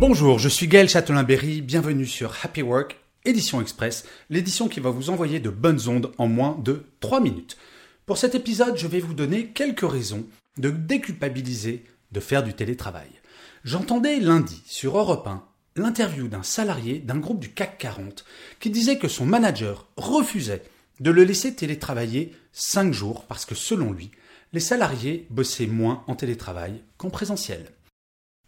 Bonjour, 0.00 0.38
je 0.38 0.48
suis 0.48 0.66
Gaël 0.66 0.88
Châtelain-Berry, 0.88 1.60
bienvenue 1.60 2.06
sur 2.06 2.34
Happy 2.42 2.62
Work, 2.62 2.96
édition 3.26 3.60
express, 3.60 4.06
l'édition 4.30 4.66
qui 4.66 4.80
va 4.80 4.88
vous 4.88 5.10
envoyer 5.10 5.40
de 5.40 5.50
bonnes 5.50 5.90
ondes 5.90 6.10
en 6.16 6.26
moins 6.26 6.58
de 6.64 6.86
3 7.00 7.20
minutes. 7.20 7.58
Pour 8.06 8.16
cet 8.16 8.34
épisode, 8.34 8.78
je 8.78 8.86
vais 8.86 9.00
vous 9.00 9.12
donner 9.12 9.48
quelques 9.48 9.86
raisons 9.86 10.24
de 10.56 10.70
déculpabiliser 10.70 11.84
de 12.12 12.20
faire 12.20 12.42
du 12.42 12.54
télétravail. 12.54 13.10
J'entendais 13.62 14.20
lundi 14.20 14.62
sur 14.64 14.96
Europe 14.96 15.26
1 15.26 15.44
l'interview 15.76 16.28
d'un 16.28 16.42
salarié 16.42 16.98
d'un 16.98 17.18
groupe 17.18 17.40
du 17.40 17.52
CAC 17.52 17.76
40 17.76 18.24
qui 18.58 18.70
disait 18.70 18.96
que 18.96 19.06
son 19.06 19.26
manager 19.26 19.86
refusait 19.98 20.62
de 21.00 21.10
le 21.10 21.24
laisser 21.24 21.54
télétravailler 21.54 22.34
5 22.52 22.94
jours 22.94 23.26
parce 23.26 23.44
que 23.44 23.54
selon 23.54 23.92
lui, 23.92 24.12
les 24.54 24.60
salariés 24.60 25.26
bossaient 25.28 25.66
moins 25.66 26.04
en 26.06 26.14
télétravail 26.14 26.80
qu'en 26.96 27.10
présentiel. 27.10 27.66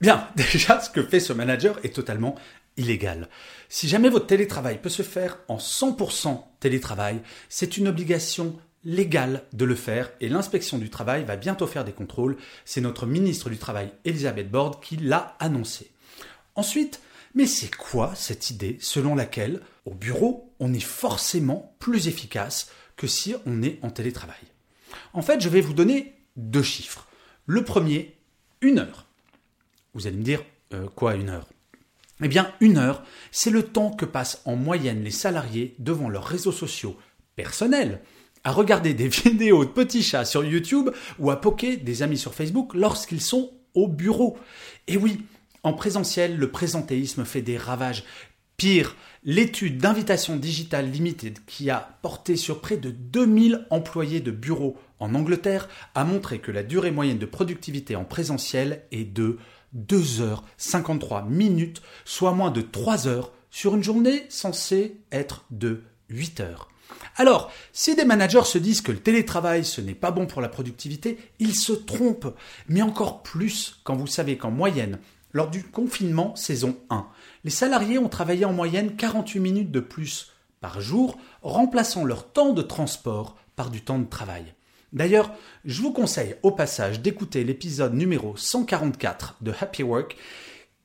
Bien, 0.03 0.29
déjà, 0.37 0.81
ce 0.81 0.91
que 0.91 1.03
fait 1.03 1.21
ce 1.21 1.33
manager 1.33 1.79
est 1.85 1.95
totalement 1.95 2.35
illégal. 2.77 3.29
Si 3.69 3.89
jamais 3.89 4.11
votre 4.11 4.27
télétravail 4.27 4.81
peut 4.83 4.89
se 4.89 5.05
faire 5.05 5.39
en 5.47 5.59
100% 5.59 6.43
télétravail, 6.59 7.23
c'est 7.49 7.77
une 7.77 7.87
obligation 7.87 8.59
légale 8.85 9.45
de 9.53 9.65
le 9.65 9.77
faire 9.77 10.11
et 10.21 10.29
l'inspection 10.29 10.79
du 10.79 10.91
travail 10.91 11.25
va 11.25 11.37
bientôt 11.37 11.69
faire 11.69 11.85
des 11.85 11.93
contrôles. 11.93 12.37
C'est 12.65 12.81
notre 12.81 13.07
ministre 13.07 13.49
du 13.49 13.59
Travail, 13.59 13.93
Elisabeth 14.05 14.51
Borde, 14.51 14.83
qui 14.83 14.97
l'a 14.97 15.37
annoncé. 15.39 15.93
Ensuite, 16.57 17.01
mais 17.37 17.47
c'est 17.47 17.73
quoi 17.73 18.13
cette 18.17 18.51
idée 18.51 18.79
selon 18.81 19.15
laquelle, 19.15 19.61
au 19.85 19.95
bureau, 19.95 20.53
on 20.59 20.75
est 20.75 20.81
forcément 20.81 21.77
plus 21.79 22.09
efficace 22.09 22.71
que 22.97 23.07
si 23.07 23.37
on 23.47 23.63
est 23.63 23.79
en 23.83 23.91
télétravail? 23.91 24.35
En 25.13 25.23
fait, 25.23 25.41
je 25.41 25.49
vais 25.49 25.61
vous 25.61 25.75
donner 25.75 26.15
deux 26.37 26.63
chiffres. 26.63 27.07
Le 27.47 27.63
premier, 27.63 28.17
une 28.63 28.81
heure. 28.81 29.07
Vous 29.95 30.07
allez 30.07 30.17
me 30.17 30.23
dire, 30.23 30.43
euh, 30.73 30.87
quoi 30.95 31.15
une 31.15 31.29
heure? 31.29 31.49
Eh 32.23 32.29
bien, 32.29 32.53
une 32.61 32.79
heure, 32.79 33.03
c'est 33.31 33.51
le 33.51 33.63
temps 33.63 33.91
que 33.91 34.05
passent 34.05 34.43
en 34.45 34.57
moyenne 34.57 35.03
les 35.03 35.11
salariés 35.11 35.75
devant 35.79 36.09
leurs 36.09 36.25
réseaux 36.25 36.53
sociaux 36.53 36.97
personnels, 37.37 38.01
à 38.45 38.53
regarder 38.53 38.95
des 38.95 39.09
vidéos 39.09 39.65
de 39.65 39.71
petits 39.71 40.03
chats 40.03 40.25
sur 40.25 40.45
YouTube 40.45 40.91
ou 41.19 41.31
à 41.31 41.41
poker 41.41 41.79
des 41.79 42.03
amis 42.03 42.19
sur 42.19 42.35
Facebook 42.35 42.75
lorsqu'ils 42.75 43.21
sont 43.21 43.51
au 43.75 43.89
bureau. 43.89 44.39
Et 44.87 44.97
oui, 44.97 45.21
en 45.63 45.73
présentiel, 45.73 46.37
le 46.37 46.51
présentéisme 46.51 47.25
fait 47.25 47.43
des 47.43 47.59
ravages. 47.59 48.05
Pire, 48.57 48.97
l'étude 49.25 49.79
d'invitation 49.79 50.37
digitale 50.37 50.91
limited 50.91 51.39
qui 51.47 51.71
a 51.71 51.99
porté 52.03 52.37
sur 52.37 52.61
près 52.61 52.77
de 52.77 52.91
2000 52.91 53.67
employés 53.71 54.21
de 54.21 54.31
bureaux 54.31 54.77
en 55.01 55.15
Angleterre 55.15 55.69
a 55.95 56.05
montré 56.05 56.39
que 56.39 56.53
la 56.53 56.63
durée 56.63 56.93
moyenne 56.93 57.19
de 57.19 57.27
productivité 57.27 57.97
en 57.97 58.05
présentiel 58.05 58.83
est 58.93 59.05
de 59.05 59.39
2h53 59.77 61.29
minutes, 61.29 61.83
soit 62.05 62.33
moins 62.33 62.51
de 62.51 62.61
3 62.61 63.09
heures 63.09 63.33
sur 63.51 63.75
une 63.75 63.83
journée 63.83 64.27
censée 64.29 65.01
être 65.11 65.45
de 65.51 65.83
8 66.09 66.41
heures. 66.41 66.69
Alors, 67.17 67.51
si 67.73 67.95
des 67.95 68.05
managers 68.05 68.45
se 68.45 68.59
disent 68.59 68.81
que 68.81 68.93
le 68.93 69.01
télétravail 69.01 69.65
ce 69.65 69.81
n'est 69.81 69.95
pas 69.95 70.11
bon 70.11 70.27
pour 70.27 70.41
la 70.41 70.49
productivité, 70.49 71.19
ils 71.39 71.55
se 71.55 71.73
trompent, 71.73 72.35
mais 72.69 72.83
encore 72.83 73.23
plus 73.23 73.81
quand 73.85 73.97
vous 73.97 74.07
savez 74.07 74.37
qu'en 74.37 74.51
moyenne, 74.51 74.99
lors 75.33 75.49
du 75.49 75.65
confinement 75.65 76.37
saison 76.37 76.77
1, 76.91 77.07
les 77.45 77.51
salariés 77.51 77.99
ont 77.99 78.09
travaillé 78.09 78.45
en 78.45 78.53
moyenne 78.53 78.97
48 78.97 79.41
minutes 79.41 79.71
de 79.71 79.81
plus 79.81 80.33
par 80.61 80.81
jour, 80.81 81.19
remplaçant 81.43 82.05
leur 82.05 82.31
temps 82.31 82.53
de 82.53 82.63
transport 82.63 83.37
par 83.57 83.71
du 83.71 83.83
temps 83.83 83.99
de 83.99 84.09
travail. 84.09 84.55
D'ailleurs, 84.93 85.33
je 85.65 85.81
vous 85.81 85.93
conseille 85.93 86.37
au 86.43 86.51
passage 86.51 87.01
d'écouter 87.01 87.45
l'épisode 87.45 87.95
numéro 87.95 88.37
144 88.37 89.37
de 89.41 89.53
Happy 89.59 89.83
Work, 89.83 90.17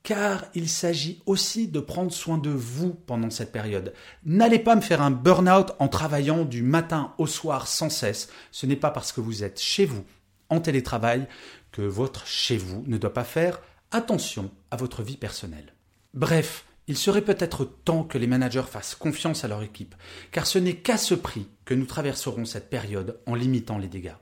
car 0.04 0.46
il 0.56 0.70
s'agit 0.70 1.22
aussi 1.26 1.68
de 1.68 1.82
prendre 1.82 2.14
soin 2.14 2.38
de 2.38 2.50
vous 2.50 2.94
pendant 2.94 3.30
cette 3.30 3.52
période. 3.52 3.94
N'allez 4.24 4.60
pas 4.60 4.76
me 4.76 4.82
faire 4.82 5.02
un 5.02 5.12
burn-out 5.12 5.72
en 5.80 5.90
travaillant 5.90 6.46
du 6.46 6.64
matin 6.64 7.14
au 7.18 7.28
soir 7.28 7.68
sans 7.68 7.90
cesse. 7.90 8.30
Ce 8.52 8.66
n'est 8.66 8.78
pas 8.78 8.92
parce 8.92 9.12
que 9.12 9.20
vous 9.20 9.44
êtes 9.44 9.60
chez 9.60 9.86
vous 9.86 10.06
en 10.50 10.62
télétravail 10.62 11.28
que 11.74 11.82
votre 11.82 12.26
chez 12.26 12.58
vous 12.58 12.86
ne 12.88 12.98
doit 12.98 13.14
pas 13.14 13.26
faire 13.26 13.62
attention 13.92 14.50
à 14.72 14.78
votre 14.78 15.04
vie 15.04 15.18
personnelle. 15.18 15.74
Bref, 16.14 16.64
il 16.88 16.98
serait 16.98 17.22
peut-être 17.22 17.66
temps 17.66 18.04
que 18.04 18.18
les 18.18 18.28
managers 18.28 18.64
fassent 18.70 18.96
confiance 18.96 19.44
à 19.44 19.48
leur 19.48 19.64
équipe, 19.64 19.96
car 20.32 20.48
ce 20.48 20.60
n'est 20.60 20.78
qu'à 20.78 20.98
ce 20.98 21.14
prix 21.14 21.48
que 21.66 21.74
nous 21.74 21.86
traverserons 21.86 22.46
cette 22.46 22.70
période 22.70 23.20
en 23.26 23.36
limitant 23.36 23.78
les 23.78 23.88
dégâts. 23.88 24.16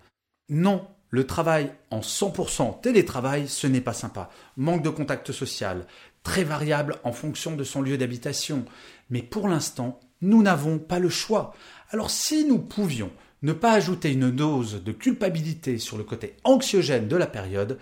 Non, 0.49 0.87
le 1.09 1.27
travail 1.27 1.71
en 1.91 2.01
100% 2.01 2.81
télétravail, 2.81 3.47
ce 3.47 3.67
n'est 3.67 3.81
pas 3.81 3.93
sympa. 3.93 4.29
Manque 4.57 4.83
de 4.83 4.89
contact 4.89 5.31
social, 5.31 5.85
très 6.23 6.43
variable 6.43 6.97
en 7.03 7.13
fonction 7.13 7.55
de 7.55 7.63
son 7.63 7.81
lieu 7.81 7.97
d'habitation. 7.97 8.65
Mais 9.09 9.21
pour 9.21 9.47
l'instant, 9.47 9.99
nous 10.21 10.41
n'avons 10.41 10.79
pas 10.79 10.99
le 10.99 11.09
choix. 11.09 11.55
Alors 11.91 12.09
si 12.09 12.45
nous 12.45 12.59
pouvions 12.59 13.11
ne 13.43 13.53
pas 13.53 13.73
ajouter 13.73 14.11
une 14.11 14.31
dose 14.31 14.83
de 14.83 14.91
culpabilité 14.91 15.77
sur 15.77 15.97
le 15.97 16.03
côté 16.03 16.35
anxiogène 16.43 17.07
de 17.07 17.15
la 17.15 17.27
période, 17.27 17.77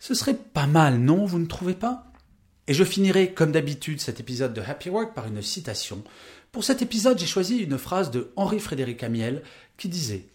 ce 0.00 0.14
serait 0.14 0.34
pas 0.34 0.66
mal, 0.66 0.98
non, 0.98 1.24
vous 1.24 1.38
ne 1.38 1.46
trouvez 1.46 1.74
pas? 1.74 2.06
Et 2.68 2.74
je 2.74 2.84
finirai, 2.84 3.32
comme 3.32 3.52
d'habitude, 3.52 4.00
cet 4.00 4.20
épisode 4.20 4.52
de 4.52 4.60
Happy 4.60 4.90
Work 4.90 5.14
par 5.14 5.26
une 5.26 5.42
citation. 5.42 6.02
Pour 6.52 6.64
cet 6.64 6.82
épisode, 6.82 7.18
j'ai 7.18 7.26
choisi 7.26 7.58
une 7.58 7.78
phrase 7.78 8.10
de 8.10 8.32
Henri-Frédéric 8.36 9.02
Amiel 9.02 9.42
qui 9.76 9.88
disait 9.88 10.26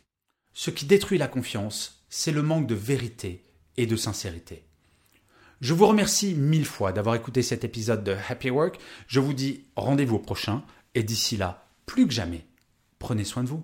Ce 0.54 0.72
qui 0.72 0.86
détruit 0.86 1.18
la 1.18 1.28
confiance, 1.28 2.04
c'est 2.10 2.32
le 2.32 2.42
manque 2.42 2.68
de 2.68 2.76
vérité 2.76 3.44
et 3.78 3.86
de 3.86 3.96
sincérité. 3.96 4.64
Je 5.60 5.74
vous 5.74 5.86
remercie 5.86 6.34
mille 6.34 6.66
fois 6.66 6.92
d'avoir 6.92 7.16
écouté 7.16 7.44
cet 7.44 7.64
épisode 7.64 8.04
de 8.04 8.16
Happy 8.30 8.50
Work. 8.50 8.80
Je 9.08 9.20
vous 9.20 9.34
dis 9.34 9.66
rendez-vous 9.76 10.16
au 10.16 10.20
prochain 10.20 10.64
et 10.96 11.04
d'ici 11.04 11.38
là, 11.38 11.68
plus 11.86 12.08
que 12.08 12.14
jamais, 12.14 12.46
prenez 12.98 13.24
soin 13.26 13.44
de 13.44 13.50
vous. 13.50 13.64